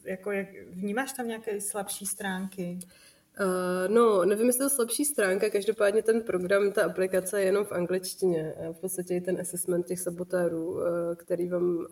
[0.06, 2.80] jako jak, vnímáš tam nějaké slabší stránky?
[3.40, 7.72] Uh, no, nevím, jestli to slabší stránka, každopádně ten program, ta aplikace je jenom v
[7.72, 8.56] angličtině.
[8.72, 10.82] V podstatě i ten assessment těch sabotérů, uh,
[11.16, 11.86] který vám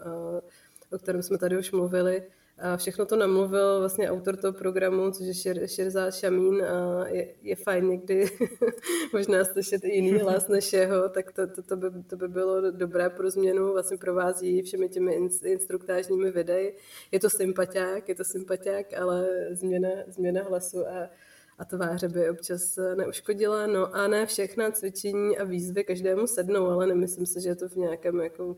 [0.91, 2.23] o kterém jsme tady už mluvili,
[2.57, 7.35] a všechno to namluvil vlastně autor toho programu, což je Šir, Širzá Šamín a je,
[7.41, 8.25] je fajn někdy
[9.13, 12.71] možná slyšet i jiný hlas než jeho, tak to, to, to, by, to by bylo
[12.71, 16.75] dobré pro změnu, vlastně provází všemi těmi instruktážními videi.
[17.11, 21.09] Je to sympatiák, je to sympatiák, ale změna, změna hlasu a
[21.57, 23.67] a tváře by občas neuškodila.
[23.67, 27.69] No a ne všechna cvičení a výzvy každému sednou, ale nemyslím si, že je to
[27.69, 28.55] v nějakém jako,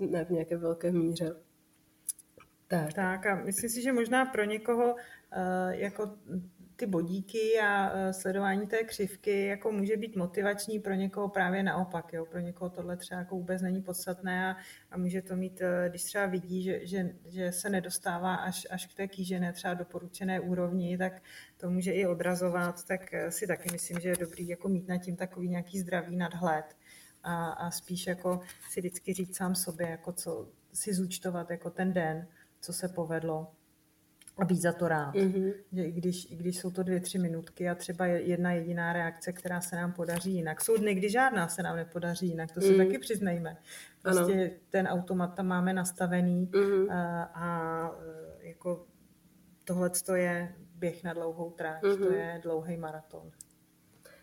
[0.00, 1.36] ne v nějaké velké míře.
[2.68, 2.92] Tak.
[2.92, 4.96] tak a myslím si, že možná pro někoho
[5.32, 6.10] eh, jako
[6.82, 12.12] ty bodíky a eh, sledování té křivky jako může být motivační pro někoho právě naopak.
[12.12, 12.26] Jo?
[12.26, 14.56] Pro někoho tohle třeba jako vůbec není podstatné a,
[14.90, 18.86] a může to mít, eh, když třeba vidí, že, že, že se nedostává až, až
[18.86, 21.22] k té kýžené třeba doporučené úrovni, tak
[21.56, 25.16] to může i odrazovat, tak si taky myslím, že je dobrý jako mít na tím
[25.16, 26.76] takový nějaký zdravý nadhled
[27.22, 28.40] a, a spíš jako
[28.70, 32.26] si vždycky říct sám sobě, jako co si zúčtovat jako ten den,
[32.60, 33.52] co se povedlo
[34.42, 35.14] a být za to rád.
[35.14, 35.52] Mm-hmm.
[35.72, 39.32] Že i když, i když jsou to dvě, tři minutky a třeba jedna jediná reakce,
[39.32, 40.60] která se nám podaří jinak.
[40.60, 42.78] Jsou dny, kdy žádná se nám nepodaří jinak, to si mm.
[42.78, 43.56] taky přiznejme.
[44.02, 44.50] Prostě ano.
[44.70, 46.92] ten automat tam máme nastavený mm-hmm.
[46.92, 47.88] a, a
[48.42, 48.86] e, jako
[49.64, 52.06] tohle je běh na dlouhou tráť, mm-hmm.
[52.06, 53.30] to je dlouhý maraton.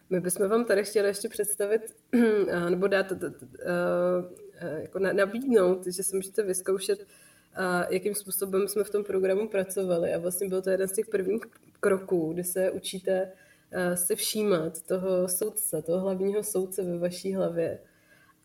[0.10, 1.82] My bychom vám tady chtěli ještě představit,
[2.70, 3.14] nebo dát,
[4.78, 7.08] jako nabídnout, že si můžete vyzkoušet
[7.56, 10.14] a jakým způsobem jsme v tom programu pracovali.
[10.14, 11.42] A vlastně byl to jeden z těch prvních
[11.80, 13.32] kroků, kdy se učíte
[13.94, 17.80] se všímat toho soudce, toho hlavního soudce ve vaší hlavě.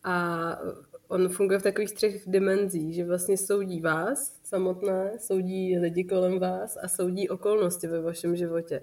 [0.03, 0.59] A
[1.07, 6.77] on funguje v takových třech dimenzích, že vlastně soudí vás samotné, soudí lidi kolem vás
[6.81, 8.81] a soudí okolnosti ve vašem životě.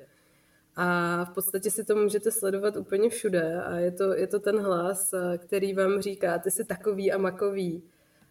[0.77, 4.61] A v podstatě si to můžete sledovat úplně všude a je to, je to ten
[4.61, 7.83] hlas, který vám říká, ty jsi takový a makový,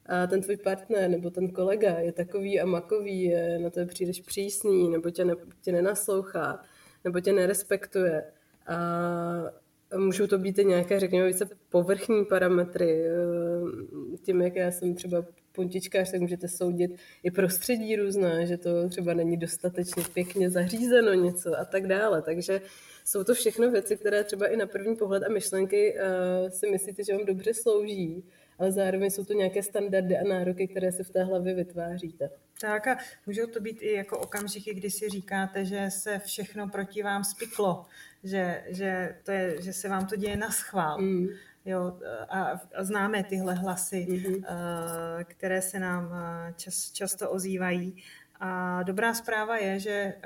[0.05, 4.21] a ten tvůj partner nebo ten kolega je takový a makový, je na to příliš
[4.21, 6.59] přísný, nebo tě, ne, tě nenaslouchá,
[7.03, 8.23] nebo tě nerespektuje.
[8.67, 8.77] A
[9.97, 13.03] můžou to být i nějaké, řekněme, více povrchní parametry.
[14.23, 16.91] Tím, jak já jsem třeba pontičkář, tak můžete soudit
[17.23, 22.21] i prostředí různé, že to třeba není dostatečně pěkně zařízeno něco a tak dále.
[22.21, 22.61] Takže
[23.05, 27.03] jsou to všechno věci, které třeba i na první pohled a myšlenky uh, si myslíte,
[27.03, 28.23] že vám dobře slouží,
[28.61, 32.29] ale zároveň jsou to nějaké standardy a nároky, které si v té hlavě vytváříte.
[32.61, 37.03] Tak a můžou to být i jako okamžiky, kdy si říkáte, že se všechno proti
[37.03, 37.85] vám spiklo,
[38.23, 41.01] že, že, to je, že se vám to děje na schvál.
[41.01, 41.27] Mm.
[41.65, 41.97] Jo,
[42.29, 42.41] a,
[42.75, 44.43] a známe tyhle hlasy, mm-hmm.
[45.23, 48.03] které se nám eh, čas, často ozývají.
[48.39, 50.21] A dobrá zpráva je, že eh,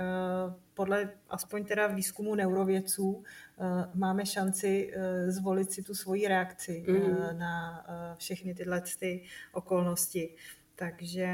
[0.75, 7.37] podle aspoň teda výzkumu neurovědců eh, máme šanci eh, zvolit si tu svoji reakci mm.
[7.37, 7.85] na
[8.17, 10.35] všechny tyhle ty okolnosti.
[10.75, 11.29] Takže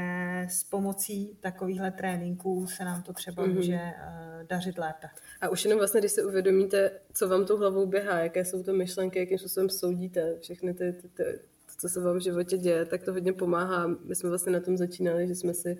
[0.48, 3.54] s pomocí takovýchhle tréninků se nám to třeba mm.
[3.54, 3.80] může
[4.48, 5.06] dařit lépe.
[5.40, 8.72] A už jenom vlastně, když si uvědomíte, co vám tou hlavou běhá, jaké jsou to
[8.72, 11.24] myšlenky, jakým způsobem soudíte, všechny ty, ty, ty,
[11.78, 13.86] co se vám v životě děje, tak to hodně pomáhá.
[13.86, 15.78] My jsme vlastně na tom začínali, že jsme si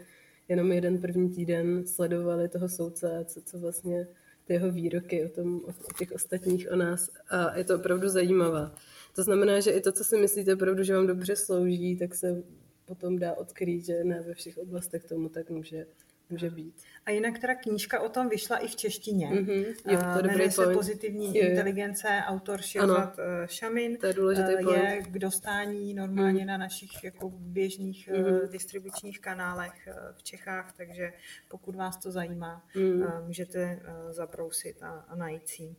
[0.48, 4.06] jenom jeden první týden sledovali toho soudce, co, co vlastně
[4.44, 8.70] ty jeho výroky o, tom, o těch ostatních o nás a je to opravdu zajímavé.
[9.14, 12.42] To znamená, že i to, co si myslíte opravdu, že vám dobře slouží, tak se
[12.84, 15.86] potom dá odkrýt, že ne ve všech oblastech tomu tak může
[16.32, 16.82] může být.
[17.06, 19.28] A jinak teda knížka o tom vyšla i v češtině.
[19.28, 19.74] Mm-hmm.
[19.90, 21.48] Je to Jmenuje se Pozitivní je.
[21.48, 23.96] inteligence, autor Shirzad eh, Shamin.
[23.96, 26.46] To je důležitý eh, Je k dostání normálně mm.
[26.46, 28.48] na našich jako běžných mm.
[28.50, 31.12] distribučních kanálech v Čechách, takže
[31.48, 33.04] pokud vás to zajímá, mm.
[33.26, 35.76] můžete zabrousit a, a najít si.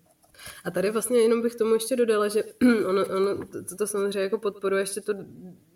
[0.63, 2.43] A tady vlastně jenom bych tomu ještě dodala, že
[2.87, 5.13] ono, ono to, to samozřejmě jako podporuje ještě tu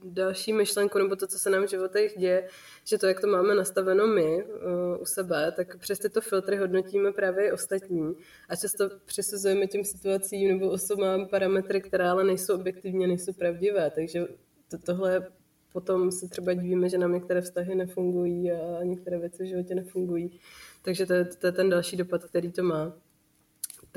[0.03, 2.47] další myšlenku, nebo to, co se nám v životech děje,
[2.85, 7.11] že to, jak to máme nastaveno my uh, u sebe, tak přes tyto filtry hodnotíme
[7.11, 8.15] právě i ostatní
[8.49, 14.27] a často přisuzujeme těm situacím nebo osobám parametry, které ale nejsou objektivně, nejsou pravdivé, takže
[14.71, 15.27] to, tohle
[15.73, 20.39] potom se třeba dívíme, že nám některé vztahy nefungují a některé věci v životě nefungují.
[20.81, 22.93] Takže to to je ten další dopad, který to má.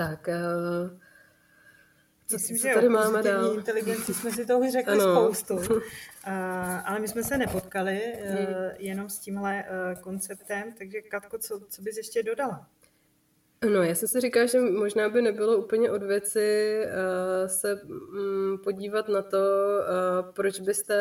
[0.00, 0.98] Tak, uh,
[2.26, 3.54] co, Myslím, co že tady máme dál?
[3.54, 5.14] inteligenci jsme si toho řekli ano.
[5.14, 5.80] spoustu, uh,
[6.84, 8.36] ale my jsme se nepotkali uh,
[8.78, 12.66] jenom s tímhle uh, konceptem, takže Katko, co, co bys ještě dodala?
[13.72, 18.58] No, já jsem si říkala, že možná by nebylo úplně od věci uh, se um,
[18.64, 20.96] podívat na to, uh, proč byste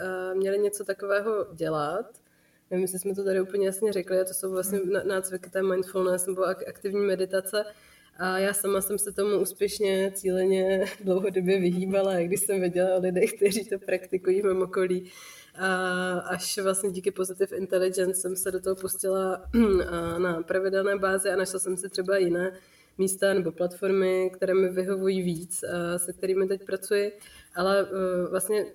[0.00, 2.06] uh, měli něco takového dělat.
[2.70, 5.08] Nevím, jestli jsme to tady úplně jasně řekli, a to jsou vlastně hmm.
[5.08, 7.64] nácviky té mindfulness nebo aktivní meditace.
[8.16, 13.32] A já sama jsem se tomu úspěšně, cíleně dlouhodobě vyhýbala, když jsem věděla o lidech,
[13.32, 15.10] kteří to praktikují v mém okolí.
[15.58, 19.44] A až vlastně díky Positive Intelligence jsem se do toho pustila
[20.18, 22.52] na pravidelné bázi a našla jsem si třeba jiné
[22.98, 25.64] místa nebo platformy, které mi vyhovují víc,
[25.96, 27.12] se kterými teď pracuji,
[27.54, 27.86] ale
[28.30, 28.66] vlastně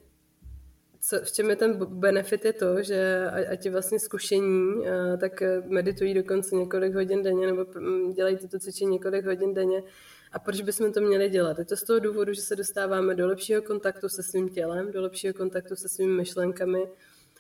[1.01, 4.83] co, v čem je ten benefit je to, že ať je vlastně zkušení,
[5.19, 7.65] tak meditují dokonce několik hodin denně nebo
[8.13, 9.83] dělají tyto cvičení několik hodin denně.
[10.31, 11.59] A proč bychom to měli dělat?
[11.59, 15.01] Je to z toho důvodu, že se dostáváme do lepšího kontaktu se svým tělem, do
[15.01, 16.83] lepšího kontaktu se svými myšlenkami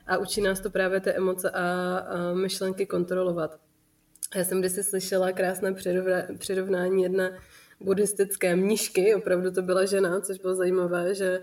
[0.07, 3.59] a učí nás to právě ty emoce a, a myšlenky kontrolovat.
[4.35, 5.75] Já jsem kdysi slyšela krásné
[6.37, 7.39] přirovnání jedné
[7.81, 11.41] buddhistické mnišky, opravdu to byla žena, což bylo zajímavé, že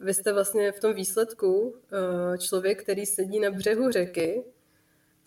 [0.00, 4.44] vy jste vlastně v tom výsledku uh, člověk, který sedí na břehu řeky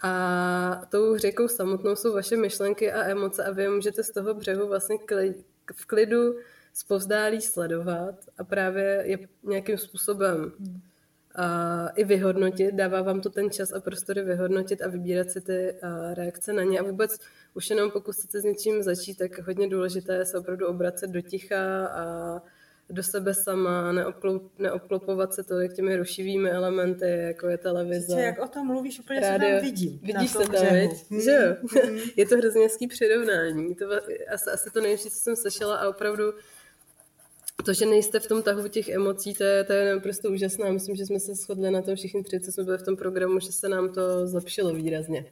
[0.02, 4.68] a tou řekou samotnou jsou vaše myšlenky a emoce a vy můžete z toho břehu
[4.68, 4.98] vlastně
[5.74, 6.36] v klidu
[6.74, 10.52] zpovzdálí sledovat a právě je nějakým způsobem
[11.36, 15.76] a i vyhodnotit, dává vám to ten čas a prostory vyhodnotit a vybírat si ty
[16.14, 16.80] reakce na ně.
[16.80, 17.18] A vůbec
[17.54, 21.22] už jenom pokud chcete s něčím začít, tak hodně důležité je se opravdu obracet do
[21.22, 22.42] ticha a
[22.90, 28.22] do sebe sama, neobklop, neobklopovat se tolik těmi rušivými elementy, jako je televize.
[28.22, 29.50] Jak o tom mluvíš, úplně rádio.
[29.50, 30.00] se tam vidím.
[30.04, 30.92] Vidíš se tam, viď?
[31.10, 31.22] Hmm.
[31.22, 31.56] Že jo?
[31.84, 32.00] Hmm.
[32.16, 33.76] je to hrozně hezký přirovnání.
[33.76, 33.86] To,
[34.34, 36.24] asi, asi to nejlepší, co jsem slyšela a opravdu
[37.66, 40.72] to, že nejste v tom tahu těch emocí, to je, to je naprosto úžasné.
[40.72, 43.40] Myslím, že jsme se shodli na tom všichni tři, co jsme byli v tom programu,
[43.40, 45.26] že se nám to zlepšilo výrazně.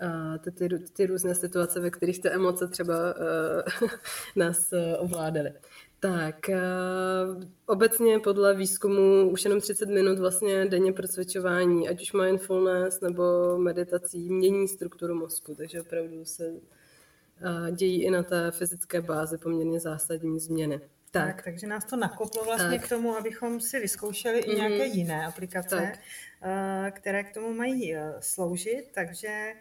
[0.00, 2.94] A ty, ty, ty různé situace, ve kterých ty emoce třeba
[3.82, 3.88] uh,
[4.36, 5.52] nás uh, ovládaly.
[6.00, 12.12] Tak, uh, obecně podle výzkumu už jenom 30 minut vlastně denně pro cvičování, ať už
[12.12, 13.22] mindfulness nebo
[13.58, 19.80] meditací, mění strukturu mozku, takže opravdu se uh, dějí i na té fyzické bázi poměrně
[19.80, 20.80] zásadní změny.
[21.10, 21.36] Tak.
[21.36, 22.86] tak, takže nás to nakoplo vlastně tak.
[22.86, 24.52] k tomu, abychom si vyzkoušeli mm-hmm.
[24.52, 24.98] i nějaké mhm.
[24.98, 25.98] jiné aplikace, tak.
[26.44, 29.52] Uh, které k tomu mají sloužit, takže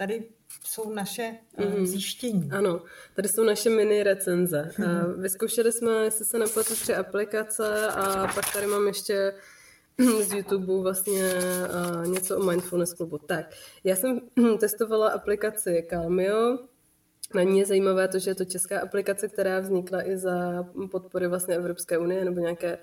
[0.00, 0.24] tady
[0.64, 1.84] jsou naše mm-hmm.
[1.86, 2.50] zjištění.
[2.52, 2.82] Ano,
[3.14, 4.70] tady jsou naše mini recenze.
[4.72, 5.20] Mm-hmm.
[5.20, 9.34] Vyzkoušeli jsme, jestli se nepletu, tři aplikace a pak tady mám ještě
[10.20, 11.32] z YouTube vlastně
[12.06, 13.18] něco o Mindfulness klubu.
[13.18, 14.20] Tak, já jsem
[14.60, 16.58] testovala aplikaci Calmio,
[17.34, 21.28] na ní je zajímavé to, že je to česká aplikace, která vznikla i za podpory
[21.28, 22.78] vlastně Evropské unie nebo nějaké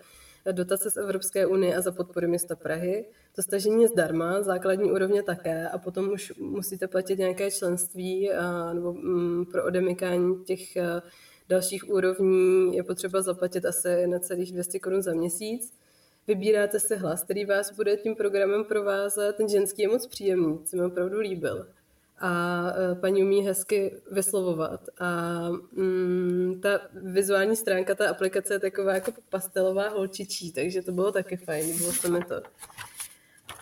[0.52, 3.06] dotace z Evropské unie a za podpory města Prahy.
[3.36, 8.74] To stažení je zdarma, základní úrovně také a potom už musíte platit nějaké členství a,
[8.74, 11.04] nebo mm, pro odemykání těch a,
[11.50, 15.74] dalších úrovní je potřeba zaplatit asi na celých 200 korun za měsíc.
[16.28, 19.36] Vybíráte si hlas, který vás bude tím programem provázet.
[19.36, 21.68] Ten ženský je moc příjemný, se mi opravdu líbil
[22.20, 24.90] a e, paní umí hezky vyslovovat.
[25.00, 31.12] A mm, ta vizuální stránka, ta aplikace je taková jako pastelová holčičí, takže to bylo
[31.12, 32.42] taky fajn, bylo se mi to.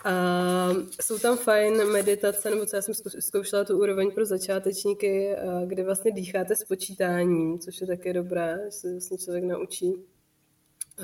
[0.04, 0.68] A
[1.00, 6.12] jsou tam fajn meditace, nebo co já jsem zkoušela tu úroveň pro začátečníky, kde vlastně
[6.12, 9.94] dýcháte s počítáním, což je taky dobré, že se vlastně člověk naučí.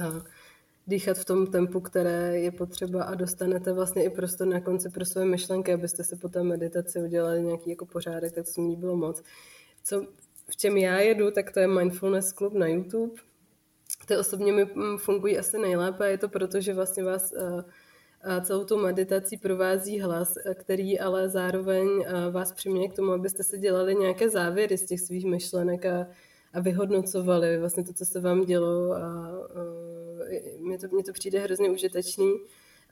[0.02, 0.24] A
[0.86, 5.04] dýchat v tom tempu, které je potřeba a dostanete vlastně i prostor na konci pro
[5.04, 8.76] své myšlenky, abyste si po té meditaci udělali nějaký jako pořádek, tak to se mi
[8.76, 9.22] bylo moc.
[9.84, 10.06] Co,
[10.50, 13.14] v čem já jedu, tak to je Mindfulness Club na YouTube.
[14.06, 17.64] Ty osobně mi mm, fungují asi nejlépe, je to proto, že vlastně vás eh,
[18.24, 23.12] a celou tu meditací provází hlas, eh, který ale zároveň eh, vás přiměje k tomu,
[23.12, 26.06] abyste si dělali nějaké závěry z těch svých myšlenek a,
[26.52, 29.91] a vyhodnocovali vlastně to, co se vám dělo a, a
[30.58, 32.40] mně to, mně to přijde hrozně užitečný.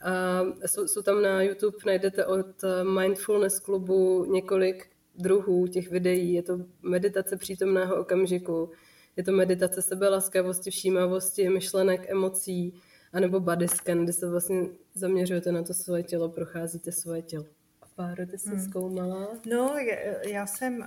[0.02, 6.32] A jsou, jsou tam na YouTube, najdete od Mindfulness klubu několik druhů těch videí.
[6.32, 8.70] Je to meditace přítomného okamžiku,
[9.16, 12.80] je to meditace sebelaskavosti, všímavosti, myšlenek, emocí,
[13.12, 17.44] anebo body scan, kde se vlastně zaměřujete na to svoje tělo, procházíte svoje tělo.
[17.96, 18.60] Páro, ty jsi hmm.
[18.60, 19.28] zkoumala?
[19.46, 19.74] No,
[20.26, 20.86] já jsem uh,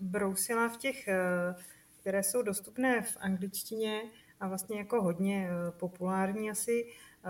[0.00, 1.62] brousila v těch, uh,
[2.00, 4.02] které jsou dostupné v angličtině,
[4.40, 7.28] a vlastně jako hodně eh, populární asi eh,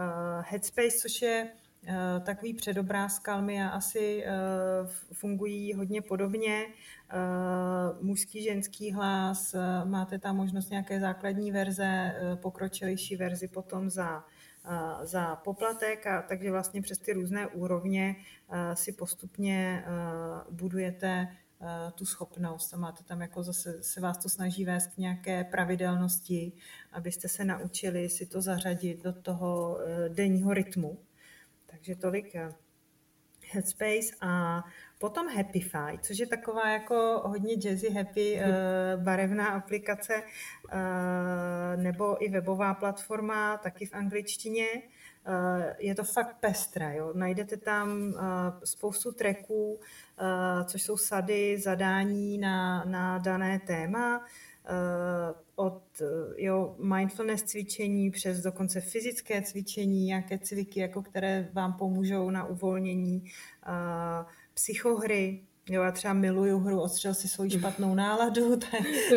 [0.51, 1.49] Headspace, což je
[1.87, 4.25] eh, takový předobráz kalmy a asi
[5.13, 6.67] fungují hodně podobně.
[8.01, 14.25] Mužský, ženský hlas, máte tam možnost nějaké základní verze, pokročilejší verzi potom za
[15.03, 18.17] za poplatek, a takže vlastně přes ty různé úrovně
[18.75, 19.85] si postupně
[20.51, 21.29] budujete
[21.95, 26.53] tu schopnost a máte tam jako zase, se vás to snaží vést k nějaké pravidelnosti,
[26.93, 30.99] abyste se naučili si to zařadit do toho eh, denního rytmu.
[31.67, 32.55] Takže tolik eh,
[33.53, 34.63] Headspace a
[34.99, 38.41] potom Happify, což je taková jako hodně jazzy happy
[38.97, 40.23] barevná aplikace
[41.77, 44.67] nebo i webová platforma, taky v angličtině.
[45.29, 47.13] Uh, je to fakt pestra, jo.
[47.15, 48.21] Najdete tam uh,
[48.65, 54.25] spoustu tracků, uh, což jsou sady, zadání na, na dané téma
[55.57, 56.03] od
[56.37, 63.25] jo, mindfulness cvičení přes dokonce fyzické cvičení, nějaké cviky, jako které vám pomůžou na uvolnění,
[64.55, 68.67] psychohry, Jo, já třeba miluju hru Ostřel si svoji špatnou náladu, ta,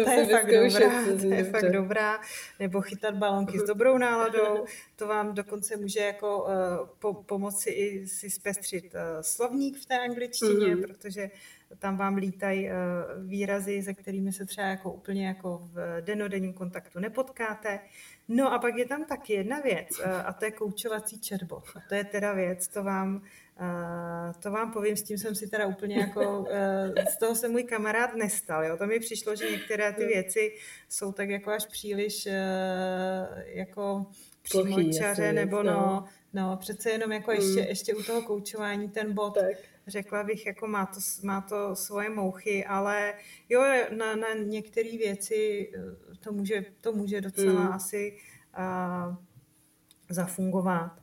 [0.06, 2.20] ta je fakt dobrá, ta je fakt dobrá.
[2.60, 6.50] Nebo chytat balonky s dobrou náladou, to vám dokonce může jako uh,
[7.00, 10.88] po, pomoci i si zpestřit uh, slovník v té angličtině, mm-hmm.
[10.88, 11.32] protože
[11.80, 12.74] tam vám lítají uh,
[13.30, 17.80] výrazy, se kterými se třeba jako úplně jako v denodenním kontaktu nepotkáte.
[18.28, 21.64] No a pak je tam taky jedna věc uh, a to je koučovací chatbot.
[21.76, 23.22] A to je teda věc, to vám
[23.62, 26.48] Uh, to vám povím, s tím jsem si teda úplně jako, uh,
[27.14, 28.78] z toho se můj kamarád nestal, jo.
[28.78, 30.56] To mi přišlo, že některé ty věci
[30.90, 32.32] jsou tak jako až příliš uh,
[33.46, 34.06] jako
[34.42, 37.68] přímočaře, nebo no, no, no, přece jenom jako ještě, mm.
[37.68, 39.58] ještě u toho koučování ten bod, tak.
[39.88, 43.14] řekla bych, jako má to, má to svoje mouchy, ale
[43.50, 43.62] jo,
[43.98, 45.72] na, na některé věci
[46.20, 47.72] to může, to může docela mm.
[47.72, 48.18] asi
[48.58, 49.16] uh,
[50.10, 51.01] zafungovat.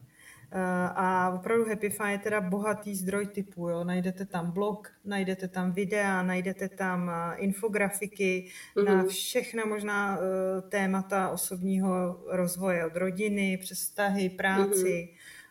[0.53, 3.68] Eh, a opravdu Happify je teda bohatý zdroj typu.
[3.68, 3.84] Jo.
[3.84, 8.84] Najdete tam blog, najdete tam videa, najdete tam eh, infografiky mm-hmm.
[8.84, 9.09] na mhm.
[9.09, 15.09] všechna možná eh, témata osobního rozvoje, od rodiny přes vztahy, práci,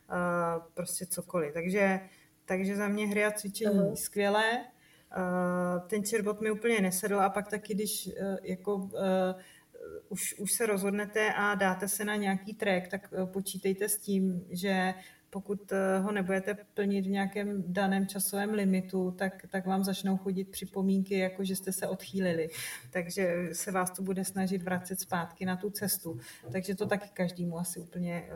[0.10, 0.62] mm-hmm.
[0.74, 1.54] prostě cokoliv.
[1.54, 2.00] Takže,
[2.46, 3.96] takže za mě hry a cvičení uh-huh.
[3.96, 4.66] skvělé.
[5.88, 8.10] Ten chatbot mi úplně nesedl a pak taky, když
[8.44, 8.90] jako
[10.10, 14.46] už, už se rozhodnete a dáte se na nějaký track, tak eh, počítejte s tím,
[14.50, 14.94] že
[15.30, 20.52] pokud eh, ho nebudete plnit v nějakém daném časovém limitu, tak, tak vám začnou chodit
[20.52, 22.50] připomínky, jako že jste se odchýlili.
[22.92, 26.20] Takže se vás to bude snažit vracet zpátky na tu cestu.
[26.52, 28.30] Takže to taky každému asi úplně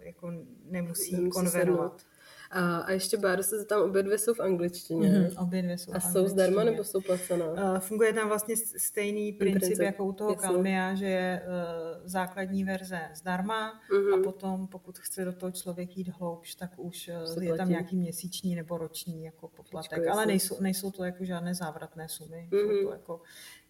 [0.00, 0.30] jako
[0.64, 2.00] nemusí, nemusí konvenovat.
[2.00, 2.17] Sednout.
[2.50, 5.08] A, a ještě Báro se tam obě dvě jsou v angličtině.
[5.08, 7.46] Mm-hmm, obě dvě jsou A jsou zdarma nebo jsou placená?
[7.46, 9.84] Uh, funguje tam vlastně stejný princip, princip.
[9.84, 14.20] jako u toho Kalmia, že je uh, základní verze zdarma mm-hmm.
[14.20, 17.96] a potom, pokud chce do toho člověk jít hloubš, tak už uh, je tam nějaký
[17.96, 20.06] měsíční nebo roční jako poplatek.
[20.06, 22.48] Ale nejsou, nejsou to jako žádné závratné sumy.
[22.50, 22.60] Mm-hmm.
[22.60, 22.86] Jsou mhm.
[22.86, 23.20] to jako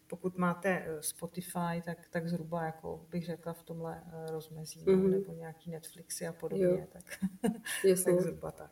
[0.09, 5.11] pokud máte Spotify, tak, tak zhruba jako bych řekla v tomhle rozmezí, mm-hmm.
[5.11, 6.87] nebo nějaký Netflixy a podobně, jo.
[6.93, 7.05] tak,
[8.05, 8.71] tak zhruba tak.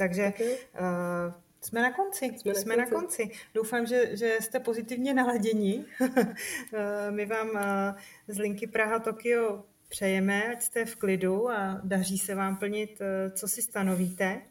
[0.00, 0.52] Takže okay.
[0.52, 2.24] uh, jsme na konci.
[2.38, 2.94] Jsme, jsme na, konci.
[2.94, 3.30] na konci.
[3.54, 5.84] Doufám, že, že jste pozitivně naladěni.
[6.72, 7.60] Eh, my vám uh,
[8.28, 13.32] z linky Praha Tokio přejeme, ať jste v klidu a daří se vám plnit, uh,
[13.32, 14.42] co si stanovíte.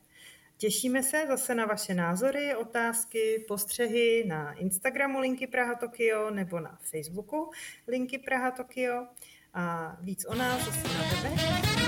[0.60, 6.80] Těšíme se zase na vaše názory, otázky, postřehy na Instagramu Linky Praha Tokio nebo na
[6.82, 7.52] Facebooku
[7.88, 9.08] Linky Praha Tokio.
[9.54, 11.79] A víc o nás zase na webe